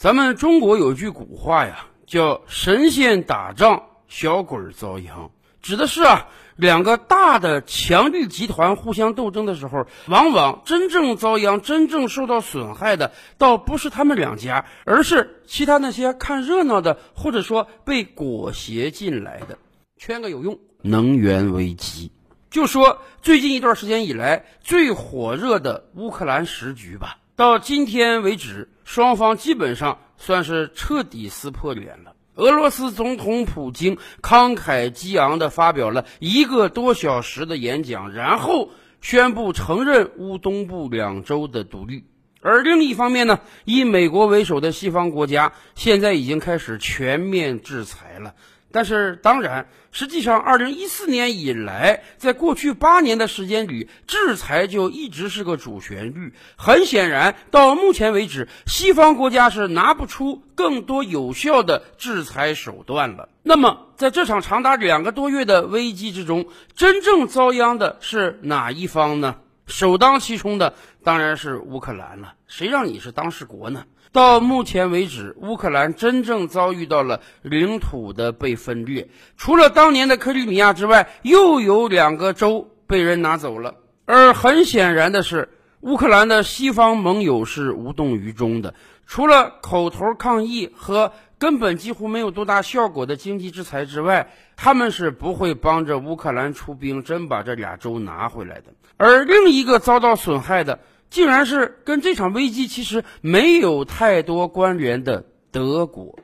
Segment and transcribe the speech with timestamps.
[0.00, 5.30] 咱们中国有句古话呀，叫“神仙打仗，小鬼遭殃”，
[5.60, 6.26] 指的是啊，
[6.56, 19.58] 两个大的强力集团互相斗争的时候，往往真正遭殃、真正受到损害的，倒不是他们两家，而是其他那些看热闹的，或者说被裹挟进来的。
[19.98, 22.10] 圈个有用，能源危机。
[22.48, 27.18] 就说最近一段时间以来最火热的乌克兰时局吧。
[27.40, 32.14] 到今天为止，双方基本上算是彻底撕破脸了。
[32.34, 38.68] 俄罗斯总统普京慷慨激昂地发表了一个多小时的演讲，然后
[39.00, 42.04] 宣布承认乌东部两州的独立。
[42.42, 48.34] 而另一方面呢，以美国为首的西方国家现在已经开始全面制裁了。
[48.72, 56.32] 但是，当然，实际上，二零一四年以来，在过去八年的时间里，制裁就一直是个主旋律。
[56.56, 63.28] 很显然，到目前为止，西方国家是拿不出更多有效的制裁手段了。
[63.42, 69.36] 那么，在这场长达两个多月的危机之中，真正遭殃的是哪一方呢？
[69.66, 72.34] 首当其冲的当然是乌克兰了。
[72.48, 73.84] 谁让你是当事国呢？
[74.12, 83.76] 到目前为止，乌克兰真正遭遇到了领土的被分裂，除了当年的克里米亚之外，又有两个州被人拿走了。
[84.06, 85.48] 而很显然的是，
[85.82, 88.74] 乌克兰的西方盟友是无动于衷的，
[89.06, 98.72] 除了口头抗议和根本几乎没有多大效果的经济制裁之外，他们是不会帮着乌克兰出兵，真把这俩州拿回来的。
[98.96, 100.80] 而另一个遭到损害的。
[101.10, 106.18] 竟然是跟这场危机其实没有太多关联的德国，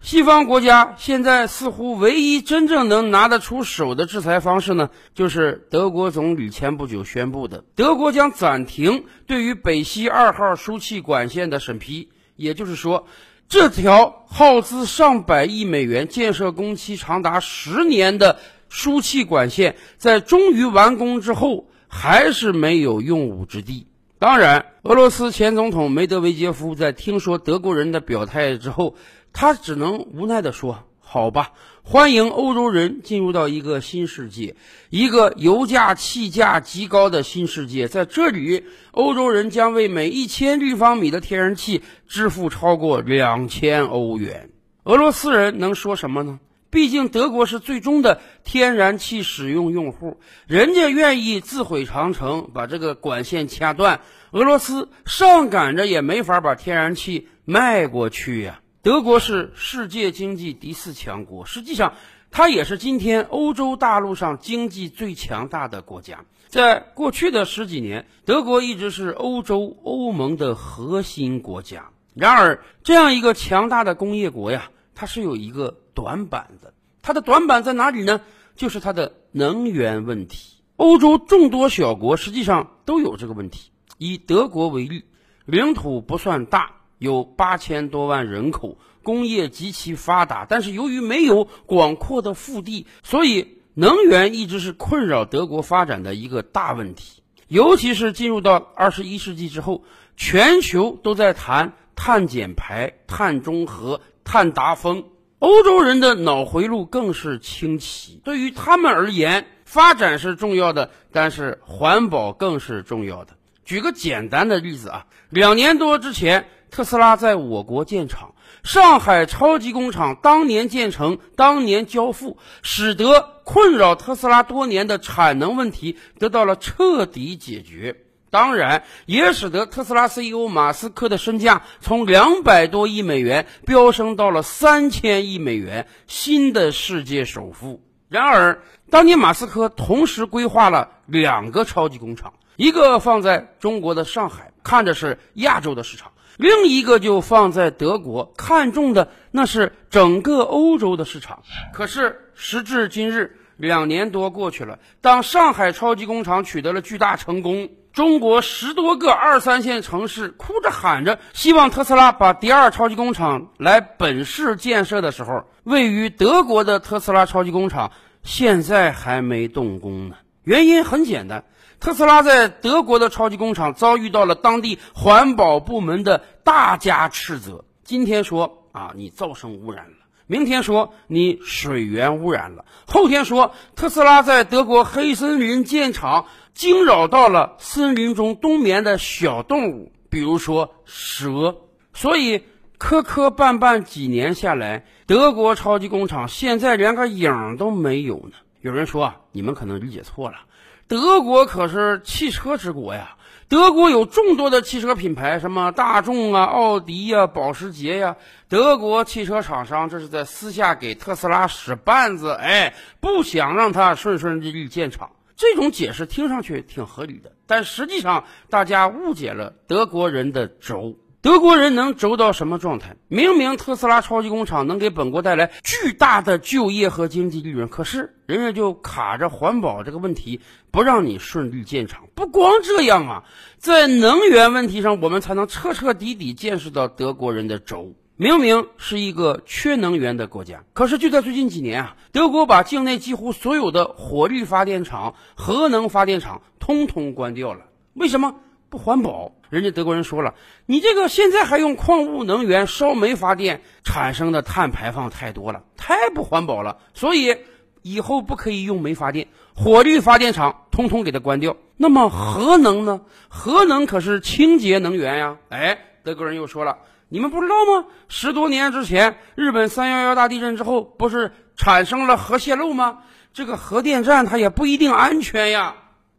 [0.00, 12.08] 西方国家现在似乎唯一真正能拿得出手的制裁方式呢，就是德国总理前不久宣布的，德国将暂停对于北溪二号输气管线的审批。
[12.34, 13.06] 也就是说，
[13.48, 23.86] 这条耗资上百亿美元、建设工期长达十年的输气管线，在终于完工之后，还是没有用武之地。
[24.22, 28.94] 当然，俄罗斯前总统梅德韦杰夫在听说德国人的表态之后，
[29.32, 31.50] 他只能无奈地说：“好吧，
[31.82, 34.54] 欢迎欧洲人进入到一个新世界，
[34.90, 37.88] 一个油价、气价极高的新世界。
[37.88, 38.62] 在这里，
[38.92, 44.50] 欧洲人将为每一千立方米的天然气支付超过两千欧元。
[44.84, 46.38] 俄罗斯人能说什么呢？”
[46.72, 54.00] 毕竟德国是最终的天然气使用用户，人家愿意自毁长城，把这个管线掐断，
[54.30, 58.62] 俄罗斯上赶着也没法把天然气卖过去呀。
[58.80, 61.92] 德国是世界经济第四强国，实际上
[62.30, 66.24] 它也是今天欧洲大陆上经济最强大的国家。
[66.48, 71.90] 在过去的十几年，德国一直是欧洲欧盟的核心国家。
[72.14, 75.76] 然而，这样一个强大的工业国呀，它是有一个。
[75.94, 78.20] 短板的，它的短板在哪里呢？
[78.54, 80.56] 就是它的能源问题。
[80.76, 83.70] 欧洲众多小国实际上都有这个问题。
[83.98, 85.04] 以德国为例，
[85.46, 97.22] 领土不算大，有八千多万人口，工业极其发达，但是由于没有广阔的腹地，所以能源一直是困扰德国发展的一个大问题。
[97.48, 99.84] 尤其是进入到二十一世纪之后，
[100.16, 105.04] 全球都在谈碳减排、碳中和、碳达峰。
[105.42, 113.32] 欧洲人的脑回路更是清奇，对于他们而言，发展是重要的，但是环保更是重要的。
[113.64, 127.96] 举个简单的例子啊，两年多之前，特斯拉在我国建厂，上海超级工厂当年建成，当年交付，使得困扰特斯拉多年的产能问题得到了彻底解决。
[128.32, 137.82] 当然，也使得特斯拉 CEO 马斯克的身价从两百多亿美元飙升到了三千亿美元，新的世界首富。
[138.08, 151.42] 然而，当年马斯克同时规划了两个超级工厂，一个放在中国的上海，看着是亚洲的市场；另一个就放在德国，看中的那是整个欧洲的市场。
[151.74, 157.68] 可是，时至今日，两年多过去了，当上海超级工厂取得了巨大成功。
[157.92, 167.92] 中国十多个二三线城市哭着喊着，希望特斯拉把第二超级工厂来本市建设的时候，位于德国的特斯拉超级工厂
[168.22, 170.16] 现在还没动工呢。
[170.42, 171.44] 原因很简单，
[171.80, 177.64] 特斯拉在德国的超级工厂遭遇到了当地环保部门的大加斥责。
[177.84, 179.96] 今天说啊，你噪声污染了；
[180.32, 186.24] 明天说你水源污染了；后天说特斯拉在德国黑森林建厂。
[186.54, 191.56] 惊扰到了森林中冬眠的小动物，比如说蛇。
[191.94, 192.42] 所以
[192.76, 198.32] 磕磕绊绊几年下来，德国超级工厂现在连个影都没有呢。
[198.60, 200.40] 有人说啊，你们可能理解错了，
[200.88, 203.16] 德国可是汽车之国呀。
[203.52, 208.16] 德国有众多的汽车品牌，什么大众啊、奥迪呀、保时捷呀。
[208.48, 215.10] 德国汽车厂商这是在私下给特斯拉使绊子，哎，不想让它顺顺利利建厂。
[215.36, 220.96] 这种解释听上去挺合理的，但实际上大家误解了德国人的轴。
[221.22, 222.96] 德国人能轴到什么状态？
[223.06, 230.40] 明明特斯拉超级工厂能给本国带来巨大的就业和经济利润，可是人家就卡着环保这个问题，
[230.72, 232.08] 不让你顺利建厂。
[232.16, 233.24] 不光这样啊，
[233.56, 237.92] 在能源问题上，我们才能彻彻底底见识到德国人的轴。
[238.16, 247.60] 明明是一个缺能源的国家，可是就在最近几年啊，德国把境内几乎所有的火力发电厂、核能发电厂通通关掉了。
[247.94, 248.34] 为什么？
[248.72, 250.32] 不环保，人家德国人说了，
[250.64, 257.36] 你这个现在还用矿物能源烧煤发电，产生的碳排放太多了，太不环保了，所以
[257.82, 261.54] 以后不可以用煤发电，火力发电厂通通给它关掉。
[261.76, 263.02] 那么核能呢？
[263.28, 265.36] 核能可是清洁能源呀！
[265.50, 266.78] 哎，德国人又说了，
[267.10, 267.84] 你们不知道吗？
[268.08, 273.00] 十多年之前，日本三幺幺大地震之后，不是产生了核泄漏吗？
[273.34, 275.74] 这个核电站它也不一定安全呀，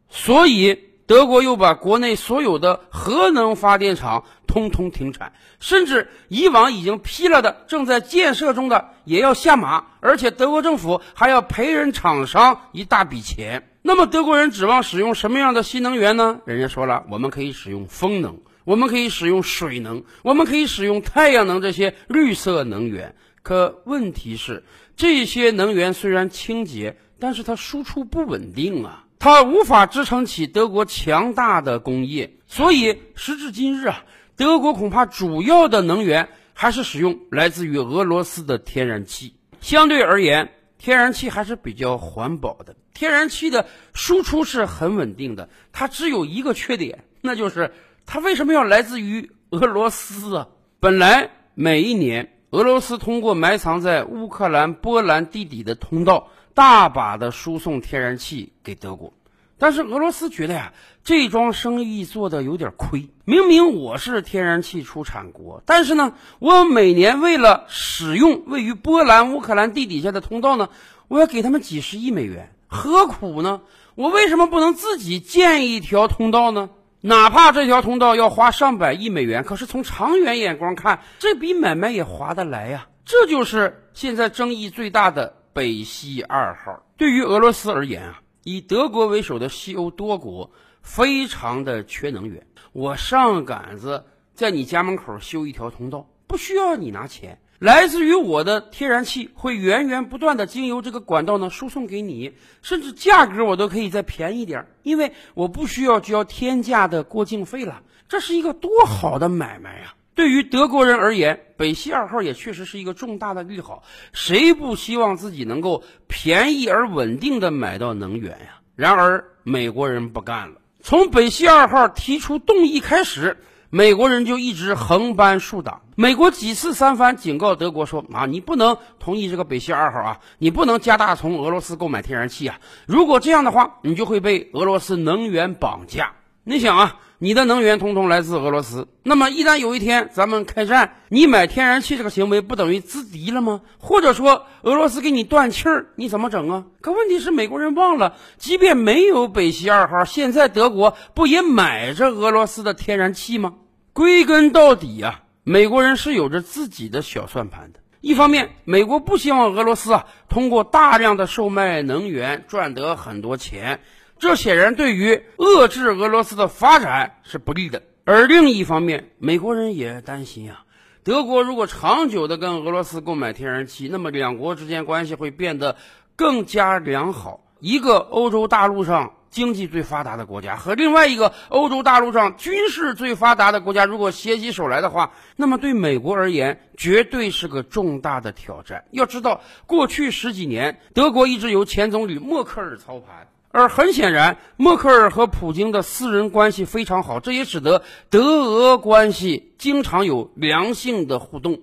[0.07, 0.92] 所以。
[1.05, 13.69] 德国又把国内所有的核能发电厂通通停产，甚至以往已经批了的、正在建设中的也要下马，而且德国政府还要赔人厂商一大笔钱。
[13.81, 16.39] 那么德国人指望使用什么样的新能源呢？
[16.45, 23.15] 人家说了，我们可以使用风能，我们可以使用水能，我们可以使用太阳能这些绿色能源。
[23.41, 24.63] 可问题是，
[24.95, 29.02] 这些能源虽然清洁，但是它输出不稳定啊。
[29.23, 34.03] 它无法支撑起德国强大的工业，所以时至今日啊，
[34.35, 39.33] 德国恐怕主要的能源还是使用来自于俄罗斯的天然气。
[39.61, 42.75] 相对而言，天然气还是比较环保的。
[42.93, 47.71] 天然气的输出是很稳定的，它只有一个缺点，那就是
[48.05, 50.49] 它为什么要来自于俄罗斯啊？
[50.81, 56.27] 本来每一年俄罗斯通过埋藏在乌克兰、波兰地底的通道。
[56.53, 59.11] 大把的输送天然气给德国，
[59.57, 60.73] 但是俄罗斯觉得呀，
[61.03, 63.09] 这桩生意做的有点亏。
[63.25, 70.69] 明明我是天然气出产国，但是呢，我每年为了使用位于波兰、乌克兰地底下的通道呢，
[71.07, 73.61] 我要给他们几十亿美元，何苦呢？
[73.95, 76.69] 我为什么不能自己建一条通道呢？
[77.01, 82.87] 哪怕这条通道要花上百亿美元，可是从长远眼光看，这笔买卖也划得来呀。
[83.05, 85.33] 这就是现在争议最大的。
[85.53, 90.51] 北溪二号对于俄罗斯而言啊，以德国为首的西欧多国
[90.81, 92.47] 非常的缺能源。
[92.71, 102.33] 我上杆子在你家门口修一条通道，不需要你拿钱，来自于我的天然气会源源不断的经由这个管道呢输送给你，
[102.63, 107.83] 甚至价格我都可以再便宜点，因为我不需要交天价的过境费了。
[108.09, 109.95] 这是一个多好的买卖啊！
[110.15, 113.83] 对于德国人而言，北溪二号也确实是一个重大的利好。
[114.11, 118.59] 谁不希望自己能够便宜而稳定的买到能源呀？
[118.75, 120.55] 然而美国人不干了。
[120.81, 123.37] 从北溪二号提出动议开始，
[123.69, 125.81] 美国人就一直横搬竖挡。
[125.95, 132.59] 美国几次三番警告德国说：“啊，你不能同意这个北溪二号啊，你不能加大从俄罗斯购买天然气啊！
[132.87, 136.13] 如果这样的话，你就会被俄罗斯能源绑架。”
[136.45, 143.61] 你想啊，你的能源通通来自俄罗斯，那么一旦有一天咱们开战，你买天然气这个行为不等于资敌了吗？
[143.77, 146.65] 或者说俄罗斯给你断气儿，你怎么整啊？
[146.81, 153.53] 可问题是美国人忘了，即便没有北溪二号，现在德国不也买着俄罗斯的天然气吗？
[153.93, 157.79] 归根到底啊，美国人是有着自己的小算盘的。
[158.01, 163.79] 一方面，美国不希望俄罗斯啊通过大量的售卖能源赚得很多钱。
[164.23, 167.83] 这显然对于遏制俄罗斯的发展是不利的。
[168.05, 170.63] 而另一方面，美国人也担心啊，
[171.03, 175.75] 德国如果长久的跟俄罗斯购买天然气，那么两国之间关系会变得
[176.15, 177.41] 更加良好。
[177.59, 188.85] 一个欧洲大陆上经济最发达的国家和另外一个欧洲大陆上军事最发达的国家如果携起手来的话，那么对美国而言绝对是个重大的挑战。
[188.91, 193.27] 要知道，过去十几年，德国一直由前总理默克尔操盘。
[193.53, 201.59] 而很显然，默克尔和普京的私人关系非常好，这也使得德俄关系经常有良性的互动。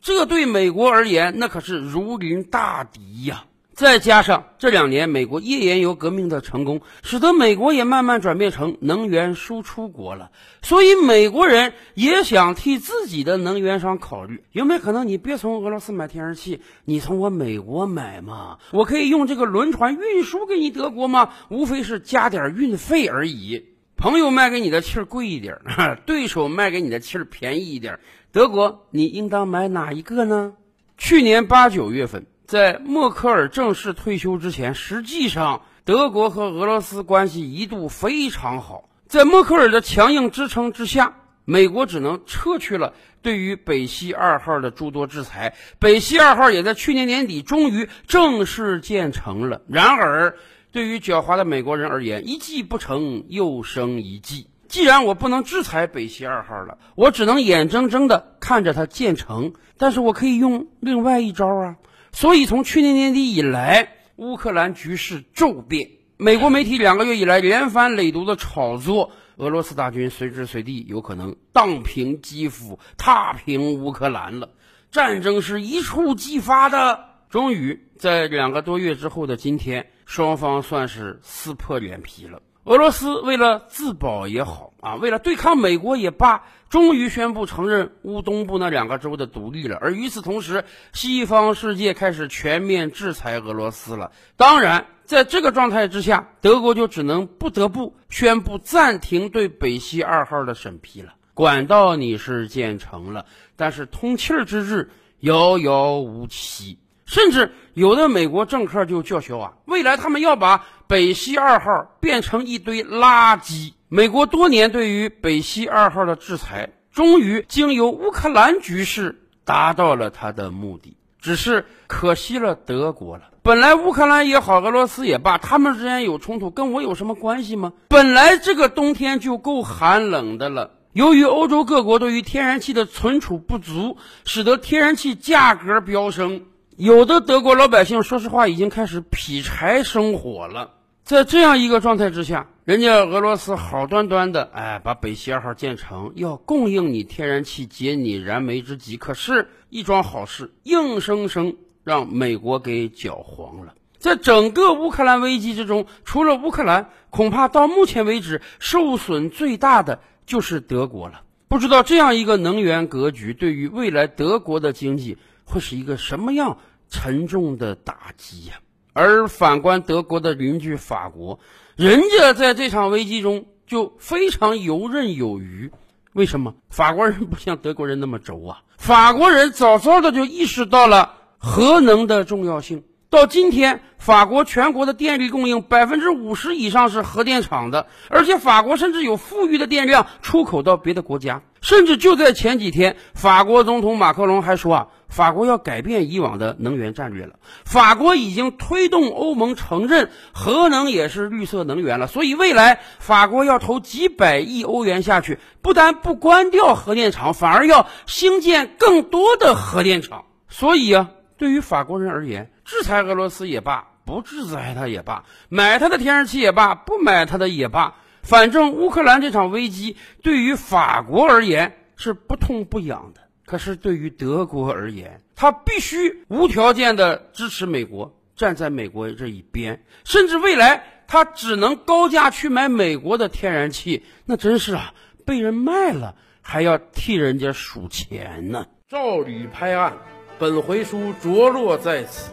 [0.00, 3.44] 这对美国而言，那可是如临大敌呀。
[3.74, 10.30] 再加上这两年美国页岩油革命的成功，使得美国也慢慢转变成能源输出国了。
[10.62, 18.58] 所以美国人也想替自己的能源商考虑，有没有可能你别从俄罗斯买天然气，你从我美国买嘛？
[18.70, 21.30] 我可以用这个轮船运输给你德国吗？
[21.48, 23.64] 无非是加点运费而已。
[23.96, 25.58] 朋友卖给你的气儿贵一点，
[26.06, 27.98] 对手卖给你的气儿便宜一点。
[28.30, 30.52] 德国，你应当买哪一个呢？
[30.96, 32.26] 去年八九月份。
[32.46, 38.90] 在默克尔正式退休之前，实际上德国和俄罗斯关系一度非常好。
[39.06, 45.54] 在默克尔的强硬支撑之下，美国只能撤去了对于北溪二号的诸多制裁。
[45.78, 49.62] 北溪二号也在去年年底终于正式建成了。
[49.66, 50.36] 然而，
[50.70, 54.48] 对于狡猾的美国人而言，一计不成又生一计。
[54.68, 59.54] 既然我不能制裁北溪二号了，我只能眼睁睁地看着它建成。
[59.78, 61.76] 但是我可以用另外一招啊。
[62.14, 65.90] 所以，从去年年底以来，乌克兰局势骤变。
[66.16, 74.50] 美国媒体两个月以来连番累读的炒作，俄罗斯大军随时随地有可能荡平基辅、踏平乌克兰了。
[74.92, 77.04] 战争是一触即发的。
[77.30, 82.40] 终于，在两个多月之后的今天，双方算是撕破脸皮了。
[82.62, 86.44] 俄罗斯为了自保也好啊，为了对抗美国也罢，
[86.74, 89.78] 终于宣布承认乌东部那两个州的独立了。
[89.80, 94.10] 而与此同时，西方世界开始全面制裁俄罗斯了。
[94.36, 101.14] 当然，在这个状态之下，德国就只能不得不宣布暂停对北溪二号的审批了。
[101.32, 104.90] 管道你是建成了，但是通气儿之日
[105.20, 106.80] 遥遥无期。
[107.06, 113.74] 甚至有的美国政客就叫嚣啊，未来他们要把北溪二号变成一堆垃圾。
[113.94, 123.30] 美国多年对于北溪二号的制裁，终于经由乌克兰局势达到了他的目的，只是可惜了德国了。
[123.44, 127.72] 本来乌克兰也好，俄罗斯也罢，他们之间有冲突，跟我有什么关系吗？
[127.86, 136.46] 本来这个冬天就够寒冷的了，由于欧洲各国对于天然气的存储不足，使得天然气价格飙升。
[136.76, 140.70] 有的德国老百姓，说实话，已经开始劈柴生火了。
[141.04, 148.96] 在这样一个状态之下，人家俄罗斯好端端的，哎，把北溪二号建成，要供应你天然气，解你燃眉之急。
[148.96, 153.74] 可是，一桩好事，硬生生让美国给搅黄了。
[153.98, 161.20] 在整个乌克兰危机之中，除了乌克兰，恐怕到目前为止受损最大的就是德国了。
[161.48, 165.18] 不知道这样一个能源格局，对于未来德国的经济。
[165.44, 166.56] 会是一个什么样
[166.88, 168.54] 沉重的打击呀？
[168.94, 171.40] 而反观德国的邻居法国，
[171.76, 175.72] 人家在这场危机中就非常游刃有余。
[176.12, 176.54] 为什么？
[176.70, 178.62] 法国人不像德国人那么轴啊！
[178.78, 182.84] 法国人早早的就意识到了核能的重要性。
[183.10, 191.42] 到今天，法国全国的电力供应百分之五十以上是核电厂的，而且法国甚至有富裕的电量出口到别的国家。
[191.64, 197.36] 甚至就在前几天，法国总统马克龙还说啊，法国要改变以往的能源战略了。
[197.64, 210.26] 法国已经推动欧盟承认核能也是绿色能源了，所以未来法国要投几百亿欧元下去，不但不关掉核电厂，反而要兴建更多的核电厂。
[210.48, 211.10] 所以啊。
[211.36, 223.20] 对于法国人而言，制裁俄罗斯也罢，不制裁他也罢，买他的天然气也罢，不买他的也罢，反正乌克兰这场危机对于法国而言是不痛不痒的。
[223.46, 234.94] 可是对于德国而言，他必须无条件的支持美国，站在美国这一边，甚至未来他只能高价去买美国的天然气，那真是啊，
[235.26, 238.66] 被人卖了还要替人家数钱呢。
[238.88, 239.92] 照吕拍案。
[240.36, 242.32] 本回书着落在此，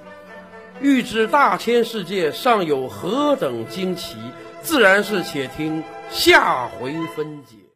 [0.81, 4.15] 欲知大千世界尚有何等惊奇，
[4.61, 7.70] 自然是且听下回分解。